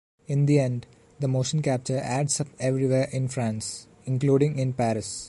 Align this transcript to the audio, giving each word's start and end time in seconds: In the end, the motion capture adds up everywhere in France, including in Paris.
In 0.25 0.47
the 0.47 0.59
end, 0.59 0.87
the 1.19 1.27
motion 1.27 1.61
capture 1.61 1.99
adds 1.99 2.41
up 2.41 2.47
everywhere 2.57 3.07
in 3.11 3.27
France, 3.27 3.85
including 4.05 4.57
in 4.57 4.73
Paris. 4.73 5.19